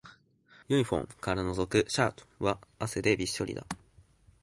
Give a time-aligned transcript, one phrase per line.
[0.67, 3.67] ユニフォームからのぞくシャツは汗でびっしょりだ